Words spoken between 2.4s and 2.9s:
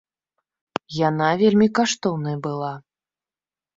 была.